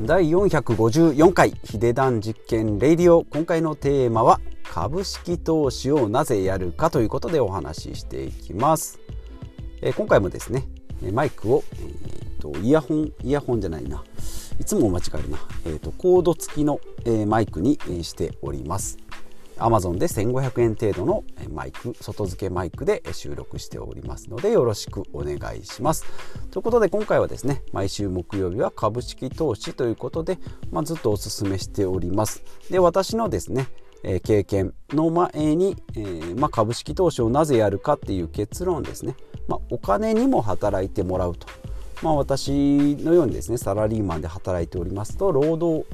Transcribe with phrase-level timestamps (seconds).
[0.00, 3.24] 第454回ヒデダン実験レディオ。
[3.24, 9.00] 今回のテーマは株式投資をなぜやるかということでお話ししていきます、
[9.82, 10.68] えー、今回もですね
[11.12, 14.04] マイクを、えーと、イヤホンイヤホンじゃないな。
[14.60, 18.98] いつも間違えるな、えーと、コード付きの、えー、マイクに、えー、しております。
[19.58, 26.04] Amazon で1500円程度のマイク外付けマイクで収録しておりますのでよろしくお願いします。
[26.50, 30.38] ということで今回はですね毎週木曜日は株式投資ということで、
[30.70, 32.42] まあ、ずっとお勧めしております。
[32.70, 33.68] で私のですね
[34.22, 39.16] 経験の前に、えー、まあ、株式投資をなぜやるかっていう結論ですね、
[39.48, 41.48] まあ、お金にも働いてもらうと、
[42.02, 45.84] まあ、私のようにですねサラリーマンで働いておりますと労働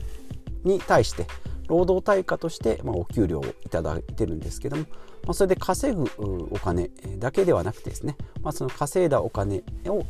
[0.65, 1.27] に対して
[1.69, 6.05] 労働対価として、まあ、お給料をいただいてるんですけども、まあ、それで稼ぐ
[6.51, 10.05] お金だけではなくてですね、まあ、その稼いだお金を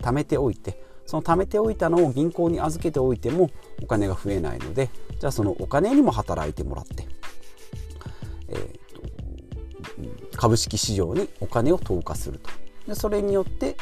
[0.00, 3.50] 貯めておいてその貯めておいたのを銀行に預けておいても
[3.82, 7.06] お金が増えないのでじゃあそのお金にも働いてもらって、
[8.48, 12.50] えー、株式市場にお金を投下すると。
[12.86, 13.76] でそれによって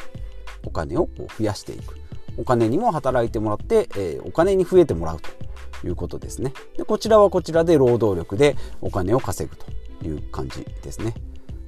[0.65, 1.97] お金をこう増やしていく。
[2.37, 5.29] お金にも働いてもらって、えー、お金に増えてもらうと。
[5.83, 6.53] いうことですね。
[6.77, 9.65] でこちらはこちらで労働力でお金を稼ぐと
[10.05, 11.13] いう感じですね。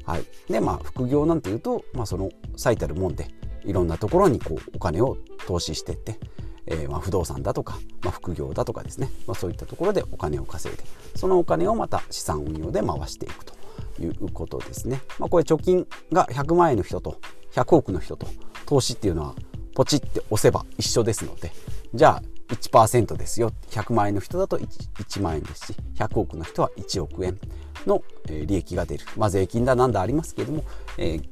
[0.06, 0.26] はい。
[0.50, 3.28] でまあ副業なんていうと、まあ、その最たるもんで
[3.64, 6.20] いろんなところにこうお金を投資してって、
[6.66, 10.84] えー、ま不動産だとか、まあ、副業だとかですね、まあ、そういったところでお金を稼いで
[11.16, 13.54] そのお金をまた資産運用で回していくと
[14.00, 17.20] いうことですね、まあ、これ貯金が100万円の人と
[17.54, 18.28] 100億の人と
[18.66, 19.36] 投資っていうのは
[19.76, 21.52] ポチって押せば一緒ですので
[21.94, 23.52] じゃあ1%ですよ。
[23.70, 27.40] 100万円の人だと 1, 1万円ですし100億の人は1億円
[27.86, 30.64] の利益が出る、まあ、税金だなんだありますけれども、
[30.98, 31.24] えー、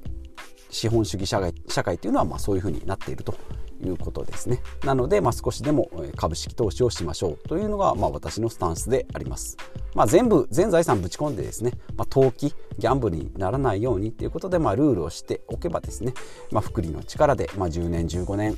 [0.69, 3.35] 資本主義社会社会というのはまあそういうふうになっていると
[3.83, 4.59] いうことですね。
[4.83, 9.57] なので、まあ、少しでも株式投資をしましょうというのが、まあ、私のスタンスであります、
[9.93, 16.13] まあ、全部全財産ぶち込んでですね、まあ、投機ギャンブルにならないようにということで、まあ、ルールをしておけばですね、
[16.51, 18.57] まあ、福利の力で、まあ、10年15年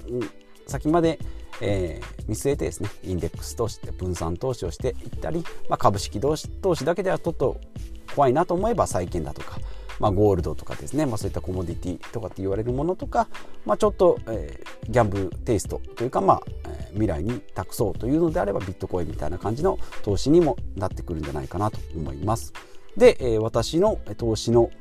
[0.70, 1.20] 先まで
[1.62, 7.60] えー、見据えてですねインデックス投資で分散投資をしていったり、まあ、株式投資投資だけではちょっと
[8.16, 9.60] 怖いなと思えば債券だとか、
[10.00, 13.28] まあ、ゴールドとかですね、まあ、そういったコモディティとかって言われるものとか、
[13.66, 22.54] まあ、ちょっと、えー、ギャンブルテイストというか、まあえー、未来に託そうというのであればビットコインみたいな感じの投資にもなってくるんじゃないかなと思います。
[22.98, 24.72] で、えー、私の投資の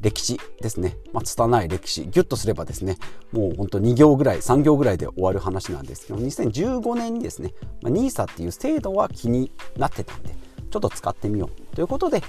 [0.00, 2.02] 歴史ですね、まあ、拙い歴史。
[2.02, 2.98] ギュッとすればですね
[3.32, 10.30] もうほんと2行ぐらい3行ぐらいで終わる話なんですけど2015年にですね、まあ、NISA っていう制度は気になってたんで
[10.70, 12.22] ちょっと使ってみようということで、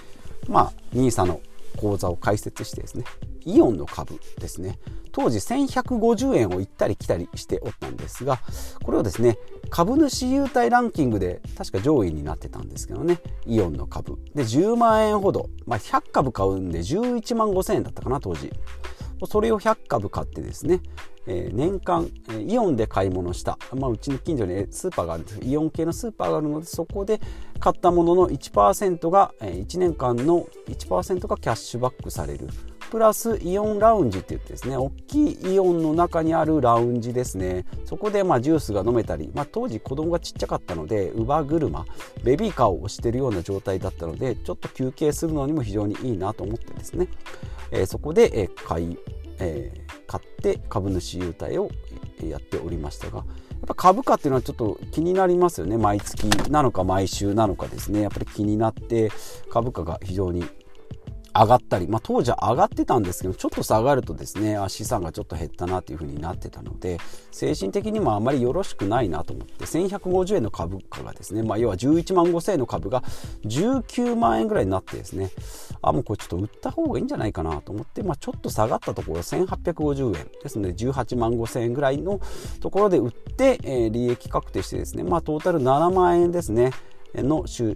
[0.47, 1.41] まあ、NISA の
[1.77, 3.05] 口座を開設してですね
[3.45, 4.79] イオンの株ですね。
[5.11, 8.39] 当時1150円を行ったり来たりしておったんですが
[8.83, 9.39] これをですね
[9.69, 13.19] 株主優待ランキングで確か上位になってたんですけどね。
[13.45, 14.17] イオンの株。
[14.35, 18.51] で10万円ほど、まあ、100株買うんで11万5000円だったかな当時。
[19.27, 20.81] それを100株買ってですね、
[21.27, 27.19] えー、年間、え、イオンで買い物した、まあ、うちの近所にスーパーがあるんですイオン系のスーパーがあるのでそこで
[27.59, 32.47] 買ったものの1%が、えー、1年間の1%がキャッシュバックされる。
[32.89, 37.65] プラスイオンラウンジって言ってですね大きいイオンの中にあるラウンジですね。
[37.85, 41.85] そこでまあジュースが飲めたり、まあ、当時子供がちっちゃかったので乳母車
[42.23, 47.07] ベビーカーを押してるような状態だったのでちょっと休憩するのにも非常にいいなと思ってですね、
[47.71, 48.97] えー、そこで、え買い、
[49.39, 51.69] えー、買って株主優待を
[52.23, 53.25] やっておりましたがやっ
[53.67, 55.77] ぱ株価っていうのはちょっと気になりますよね。
[55.77, 58.01] 毎月なのか毎週なのかですね。
[58.01, 59.11] やっぱり気になって
[59.49, 60.45] 株価が非常に
[61.33, 66.99] 上がったり、まあ、当時は上がってたんですけどちょっと下がるとですね資産がちょっと減ったなというふうになってたので
[67.31, 73.01] 精神的にもあまりよろしくないなと思って1150円の株価がですね、まあ、要は11万5000円の株が
[73.45, 75.31] 19万円ぐらいになってですね
[75.81, 82.19] あもうこれちょっと売った方がいいんじゃないかなと思って、まあ、ちょっと下がったところ1850円ですので18万5000円ぐらいの
[82.59, 86.71] ところで売って、えー、利益確定してですね、まあ、トータル7万円ですね
[87.15, 87.75] の収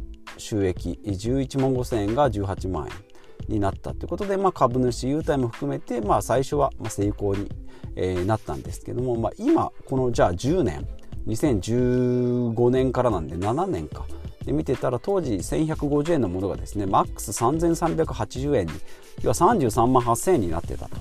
[0.65, 0.99] 益。
[1.03, 3.12] 11万5000円が18万円。
[3.47, 7.49] になったということで、まあ、株主優待も含めて、まあ、最初は成功に、
[7.95, 10.87] えー、なったんですけども、まあ、今このじゃあ10年
[11.27, 14.05] 2015年からなんで7年か。
[14.45, 18.73] で見てたら当時1150円のものがですねマックス3380円に
[19.21, 20.97] 要は33万8000円になってたと。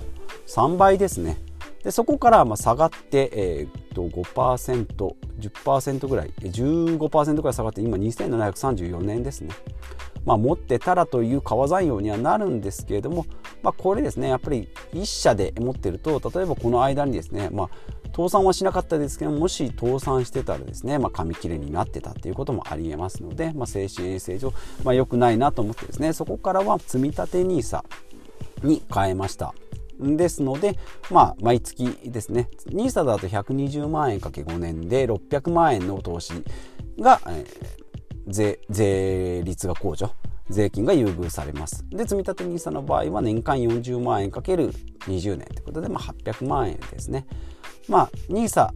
[0.47, 1.37] 3倍ですね。
[1.83, 5.15] でそこからまあ下がって、えー、っと
[5.49, 9.51] 10%ぐらい15%ぐらい下がって今2734年ですね。
[10.25, 13.25] まあ、持ってたらという川山用にはなるんですけれども、
[13.61, 17.69] まあ、これですねやっぱり1社で持ってると例えばこの間にですね、まあ、
[18.15, 24.53] 倒産はしなかったですけどもし倒産してたらですね、まあ、紙切れになってたっていうこともありえますので、まあ、精神衛生上、
[24.83, 27.83] まあ、良くないなと思ってですねそこからは積立 NISA
[28.63, 29.53] に変えました。
[29.99, 30.77] ですので、
[31.11, 32.49] まあ、毎月ですね。
[32.67, 36.33] NISA だと120万円かけ5年で600万円の投資
[36.99, 37.45] が、えー、
[38.27, 40.11] 税税率が控除
[40.49, 41.85] 税金が優遇されます。
[41.89, 44.71] で積立 NISA の場合は年間40万円かける
[45.07, 47.25] 20年ということで、まあ、800万円ですね。
[47.87, 48.69] まあ NISA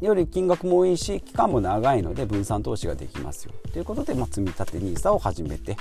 [0.00, 3.52] より金額も多いし期間も長いので分散投資ができますよ。
[3.72, 5.76] ということで、まあ、積立 NISA を始めて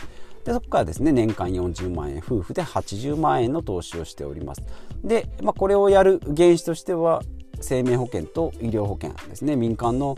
[0.48, 4.64] でそこからですね年間40万円夫婦で80万円の投資をしております。
[5.04, 7.22] で、まあ、これをやる原資としては
[7.60, 9.58] 生命保険と医療保険ですね。
[9.58, 10.16] 民間の、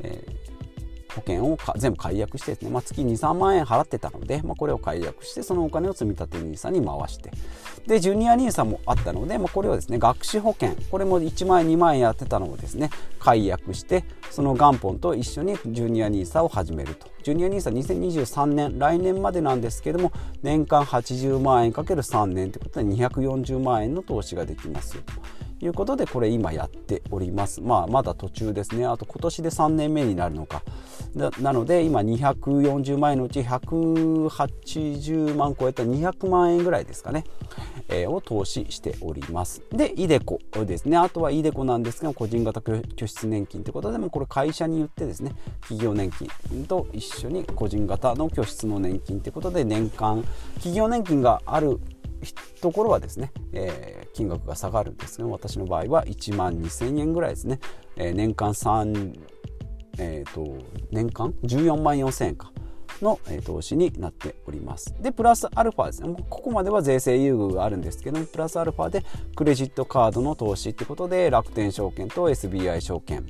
[0.00, 0.46] えー
[1.16, 7.30] 保険を全部解約してですね、まあ、月23万円払ってたので、まあ、これを解約してそのお金を積み立て NISA に回して。
[7.86, 17.15] でジュニア NISA もあったので、まあ、これをですね学資保険これも1万円2万円やってたのをですね解約してその元本と一緒にジュニア NISA を始めると。
[17.26, 20.12] ジュニア NISA2023 年来年までなんですけども
[20.44, 25.35] 年間80万円かける3年ということで240万円の投資ができますよと。
[25.60, 27.60] いうことでこれ今やっております。
[27.60, 28.86] まあまだ途中ですね。
[28.86, 30.62] あと今年で3年目になるのか。
[31.40, 37.24] なので今240万円のうち180万超えた200万円ぐらいですかね、
[37.88, 45.32] えー、を投資しておりますでイデコですねあとはイデコなんですが個人型拠出年金ということでもこれ会社によってですね
[45.62, 50.22] 企業年金と一緒に個人型の拠出の年金ということで年間
[50.56, 51.80] 企業年金がある
[52.34, 57.60] ところはですね、えー、金額が下がるんですが私の場合は1万2000円ぐらいですね、
[57.96, 59.14] えー、年間3
[59.98, 62.52] えーと、年間？14万4000円か。
[63.02, 64.94] の、えー、投資になっております。
[65.00, 66.16] でプラスアルファですね。
[66.30, 73.26] ここまでは税制優遇があるんですけどプラスアルファでクレジットカードの投資ってことで楽天証券と SBI 証券。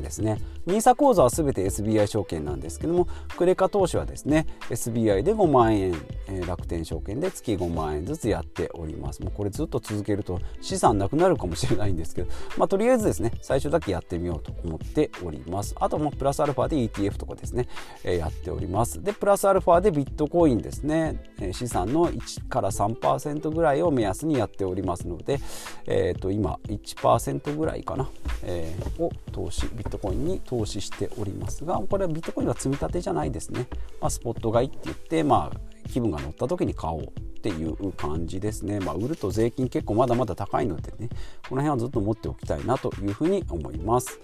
[0.00, 0.38] ですね。
[0.66, 5.94] NISA 口座は全て SBI 証券なんですけどもクレカ投資はですね SBI で5万円、
[6.28, 9.22] えー、楽天証券で月5万円ずつやっております。
[9.22, 15.74] もうこれずっと続けると資産なくなるかもしれないんですけど、まあ、とりあえずですね最初だけやってみようと思っております。
[15.78, 17.68] あともプラスアルファで ETF とかですね、
[18.04, 19.02] えー、やっております。
[19.02, 25.40] でプラスアルファでビットコインですね、えー、資産の1から3%ぐらいを目安にやっておりますので、
[25.86, 28.08] えー、と今1%ぐらいかな、
[28.44, 33.66] えー、を投資ビビットコインに投資しておりますがこれはビットコインは積み立てじゃないですね、
[34.00, 37.04] まあ、スポット買いって言ってまあ気分が乗った時に買おうっ
[37.42, 41.08] ていう感じですね、まあ、売ると税金結構まだまだ高いのでね
[41.48, 44.20] この辺はずっと持っておきたいなというふうに思います。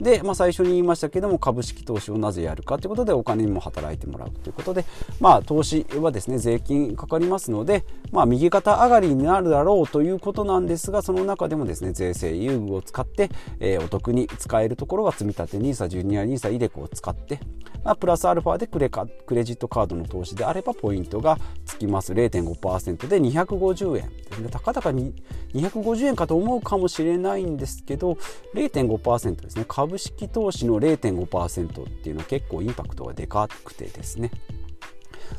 [0.00, 4.84] で、まあ、最初に言いましたけども株式投資をなぜやるかということでお金にも働いてもらうということで、
[5.20, 13.30] まあ、投資はですね税金かかりますので、まあ、右肩上がりになるだろうということなんですがその中でもですね税制優遇を使って、
[13.60, 17.40] えー、お得に使えるところが積み立て NISA ジュニア NISA イデコを使って、
[17.84, 25.14] まあ、プラスアルファでクレカクレジットカードの投資であればポイントがつきます0.5%で250円でたかだかに
[25.54, 28.18] 250円かと思うかもしれないんですけど
[28.54, 29.64] 0.5%ですね。
[29.66, 34.30] 株株式投資の0.5%っていうのは結構インパクトがでかくてですね。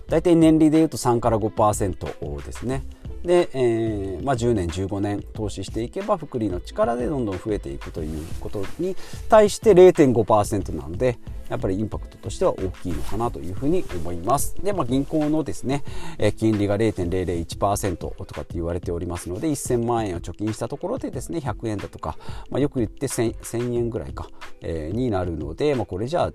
[0.07, 2.83] 大体年利でいうと3から5%ですね
[3.23, 8.95] で、えーまあ、10年15年投資していけば福利の力でどんどん増えていくということに
[9.27, 11.17] 対して0.5%なので
[11.49, 14.55] やっぱりインパクトとしては大きいのかなというふうに思います。
[14.63, 15.83] で、まあ、銀行のですね、
[16.19, 22.17] え金利が0.001%とかって言われておりますので、1000万円を貯金したところでですね、100円だとか、
[22.51, 24.29] まあ、よく言って 1000, 1000円ぐらいか、
[24.61, 26.31] えー、になるので、まあ、これじゃあ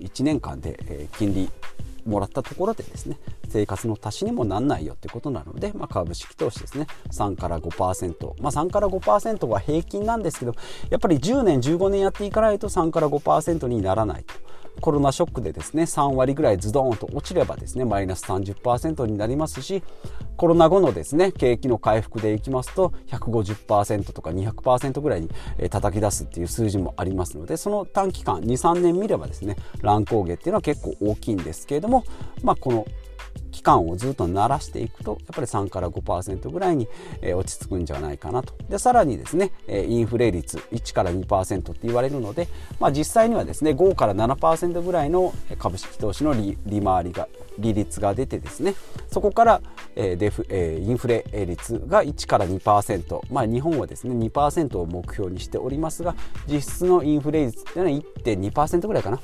[0.00, 1.48] 1年間で、え金利
[2.06, 6.86] もらったところでですね生活の足しにもなんないよってことなので、まあ、株式投資ですね。
[7.10, 10.54] 3から5%、まあ、3から5%は平均なんですけど
[10.90, 14.34] やっぱり10年15年やっていかないと3から5%にならないと。
[14.80, 19.82] コロナショックでですね3割ぐらいズドーンと落ちればですねマイナス30%になりますし
[20.36, 25.30] コロナ後のですね景気の回復でいきますと150%とか200%ぐらいに
[25.70, 32.04] 叩き出すっていう数字もありますのでその短期間23年見ればですね乱高下っていうのは結構大きいんですけれども
[32.42, 32.86] まあこの
[33.50, 36.88] 期間をずっと慣らしていくとやっぱり3から5%ぐらいに、
[37.34, 38.54] 落ち着くんじゃないかなと。
[38.68, 48.74] でさらにですね、インフレ率1から2%って言われるので、まあ、実際にはですね5から7%ぐらいの株式投資の利回りが利率が出てですね
[49.10, 49.60] そこから、
[49.94, 56.14] デフ、インフレ率が1から2%、まあ、日本はですね2%を目標にしておりますが
[56.46, 59.18] 実質のインフレ率っていうのは1.2%ぐらいかな。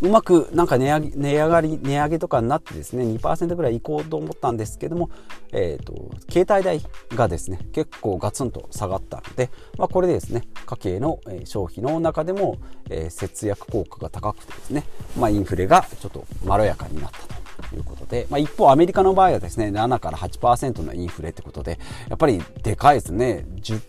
[0.00, 5.10] うまくなんか値上げ値上がり値上げとかになってですね2%ぐらいいこうと思ったんですけども、
[5.52, 6.80] えーと、携帯代
[7.16, 12.58] がですね結構ガツンと下がったので、まあ、これでですね家計の消費の中でも、
[12.88, 14.84] えー、節約効果が高くてですね、
[15.18, 23.46] まあ、インフレがちょっとまろやかになったということで、まあ、一方アメリカの場合はですね7から8%のインフレってことでやっぱりでかいですね、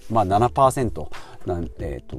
[0.09, 1.07] まあ7%
[1.45, 2.17] なんえーと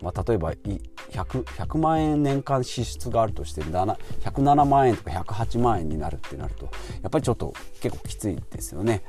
[0.00, 6.70] まあ、例えば 100, 100万円年間支出があるとして107万円とか108万円になるってなると
[7.02, 9.02] やっぱりちょっと結構きついですよね。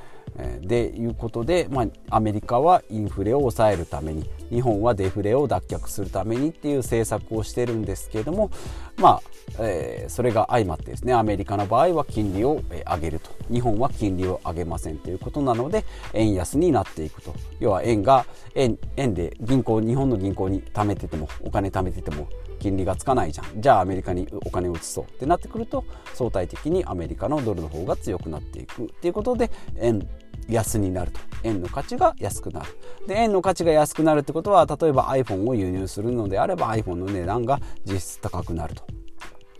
[0.62, 8.50] でいうことで、まあ、アメリカはインフレを抑えるために日本はデフレを脱却するためにっていう政策をしてるんですけれども
[8.98, 9.22] まあ、
[9.60, 13.32] えー、それが相まってですねアメリカの場合は金利を上げると。
[13.52, 17.34] 日本は金利を上げませんということなので円安になっていくと。
[17.60, 18.26] 要は円が
[18.56, 22.28] 円円で銀行日本の銀行に貯めててもお金貯めてても
[22.64, 23.62] 金利がつかないじゃん。
[23.62, 28.84] じゃあアメリカにお金を移そうってなってくると相対的にアメリカのドルの方が強くなっていく。
[28.84, 30.08] っていうことで円
[30.48, 31.20] 安になると。
[31.44, 32.68] 円の価値が安くなる。
[33.06, 38.86] で円の価値が安くなるってことは例えば iPhone を輸入するのであれば iPhone の値段が実質高くなると。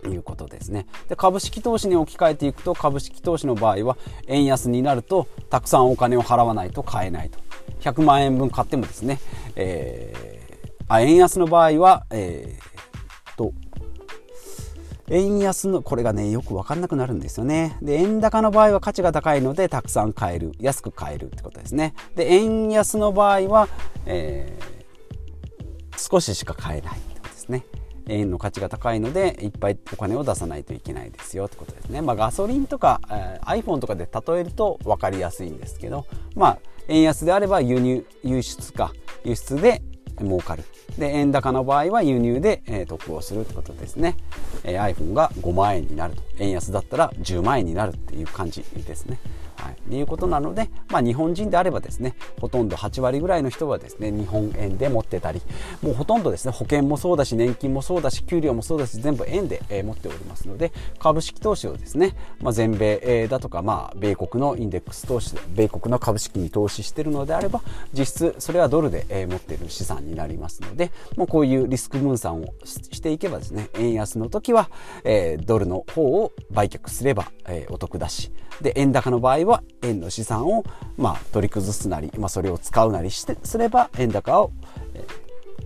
[0.06, 0.86] いうことですね。
[1.08, 3.96] で株式投資に置き換えていくと株式投資の場合は
[4.26, 7.38] 円安になるとたくさんお金を払わないと買えないと。
[7.80, 9.18] 100万円分買ってもですね、
[9.56, 12.73] えー、あ円安の場合は、えー、
[15.08, 17.76] 円安の、これがね、よくわかんなくなるんですよね。
[17.82, 20.52] で、円高の場合は価値が高いので、たくさん買える。
[20.60, 21.94] 安く買えるってことですね。
[22.14, 23.68] で、円安の場合は、
[24.06, 27.64] えー、少ししか買えないってことですね。
[28.08, 32.02] 円の価値が高いのでいっぱいお金を出さないといけないですよってことですね。
[32.02, 36.58] まあ、ガソリンとか、えー、iPhone とかで例えると分かりやすいんですけど、まあ、
[36.88, 38.92] 円安であれば輸入輸出か
[39.24, 39.82] 輸出で
[40.18, 40.64] 儲かる
[40.98, 44.16] で円高の場合は輸入で、えー、得をするってことですね、
[44.64, 46.22] えー、iPhone が5万円になると。
[46.38, 49.18] 円安だったら10万円になるっていう感じですね。
[49.56, 55.40] はい、いうことなので、まあ、日本人であればですねほとんど8割ぐらいの人はですね日本円で持ってたり
[55.80, 74.70] もうほとんどですね保険もそうだし年金もそうだし給料もそうだし全部円で、えー、持っておりますので株式投資をですね、まあ、全米、えー、だとか、まあ、米国のインデックス投資米国の株式に投資しているのであれば実質それはドルで、えー、持っている資産になりますのでもうこういうリスク分散をしていけばですね円安の時は、は
[75.04, 80.64] えー、ドルの方を売却すれば、えー、お得だしで円高の場合は円の資産を、
[80.96, 84.52] まあ、取り崩すなり、まあ、それを使うなりしてすれば円高を、
[84.94, 85.04] えー、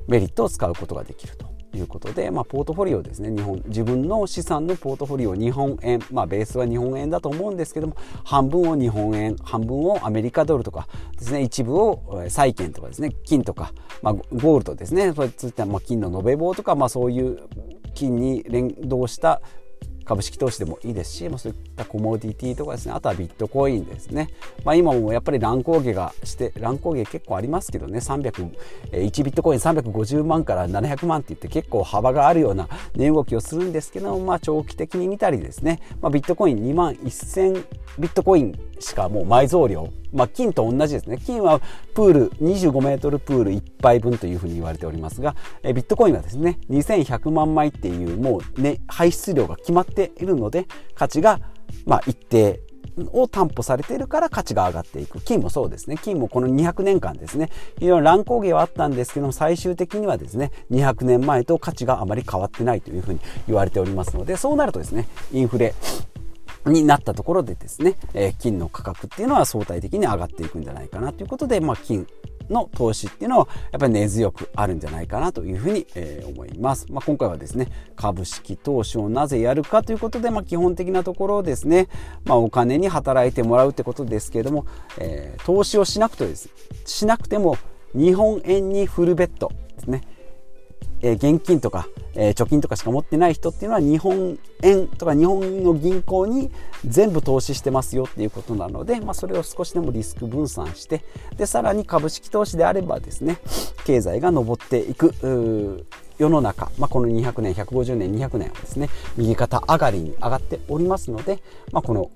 [0.08, 1.48] メリットを使うことができると。
[1.74, 3.30] いうことで、まあ、ポートフォリオですね。
[3.30, 9.36] 日本自分の資産のポートフォリオ日本円、まあ、ベースは日本円だと思うんですけども半分を日本円。
[9.36, 11.42] 半分をアメリカドルとかですね。
[11.42, 13.10] 一部を債券とかですね。
[13.24, 15.12] 金とか、まあ、ゴールドですね。
[15.12, 17.38] そういった、まあ、金の延べ棒とか、まあ、そういう
[17.98, 19.40] 金に連動した
[20.08, 24.30] 株式投資でもいいですし、まあ、そういったコモディティとかですねあとはビットコインですね、
[24.64, 27.98] まあ、今もやっぱり乱高下がして乱高下結構ありますけどね。
[27.98, 28.50] 300
[28.92, 37.64] 1ビットコイン350万から700万って言って結構幅があるような値動きをするんですけど、まあ、長期的に見たりですね、まあ、ビットコイン2万1000
[37.98, 41.18] ビットコインしかもう埋蔵量、まあ、金と同じですね。
[41.18, 41.60] 金は
[41.94, 51.40] プール25メートルプール1杯分というふうに言われておりますがえビットコインはですね2100万枚っていうもう、ね、排出量が決まっているので価値が
[51.86, 52.60] まあ一定
[53.12, 55.20] を担保されているから価値が上がっていく。
[55.20, 55.96] 金もそうですね。
[55.96, 57.50] 金もこの200年間ですね。
[57.78, 65.74] いろいろ乱高下はあったんですけども最終的にはですね200年前と価値があまり変わってないというふうに言われておりますのでそうなるとですねインフレ
[66.68, 72.06] になったところでですね、え、金の価格っていうのは相対的に上がっていくんじゃないかなということで、まあ、金
[72.48, 76.86] の投資っていうのはやっぱり根強くあるんじゃないかなというふうに、え、思います。
[76.90, 81.88] まあ、今回はですね株式投資をなぜやるかということで、まあ、基本的なところをですね、
[82.24, 84.66] まあ、お金に働いてもらうってことですけれども、
[84.98, 86.50] えー、投資をしなくてです
[86.84, 87.56] しなくても
[87.94, 90.02] 日本円にフルベッドですね
[91.00, 96.50] え、現金とか、え、貯金とかしか持ってない人っていうのは日本円とか日本の銀行に
[96.86, 101.04] 全部投資してますよっていうことなので、まあ、それを少しでもリスク分散して
[101.36, 103.38] でさらに株式投資であればですね
[103.84, 105.86] 経済が上っていく
[106.18, 111.40] 世の中、まあ、この200年150年200年はですね右肩上がりに上がっておりますので、
[111.72, 112.10] まあ、この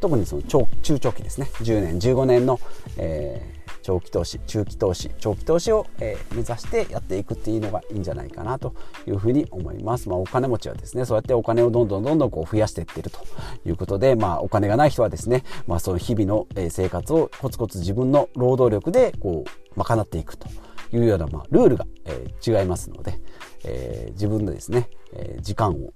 [0.00, 2.60] 特にその中長期ですね10年15年の、
[2.98, 8.74] えー長期投資中期投資長期投資を、えー、目指してやっていくっていうのがいいんじゃないかなと
[9.06, 13.18] いうふうに思います、まあ、お金持ちはですねそうやってお金をどんどんどんどんこう増やしていってると
[13.66, 20.48] いうことで、まあ、お金がない人はですね、まあ、その日々の生活をコツコツ自分の労働力でこう賄っていくと
[20.92, 23.20] いうような、まあ、ルールが、えー、違いますので、
[23.64, 25.92] えー、自分でですね、え時間を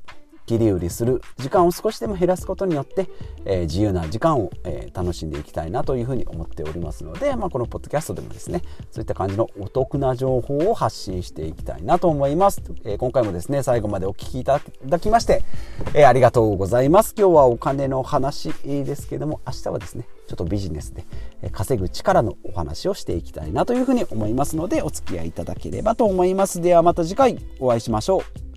[0.47, 3.09] 切り売りする時間を少しでも減らすことによって、
[3.45, 15.43] えー、自由な時間を、えー、楽しんでいきたいなというふうに思っておりますので、まあ、このポッドキャストでもですねそういった感じのお得な情報を発信していきたいなと思います、えー、今回もですね最後までお聞きいただきまして、
[15.95, 17.15] えありがとうございます。
[17.17, 21.05] 今日はお金の話ですけども明日はですねちょっとビジネスで
[21.53, 26.61] 稼ぐ力のお話をしていきたいなというふうに思いますのでお付き合いいただければと思います。
[26.61, 28.56] ではまた次回お会いしましょう。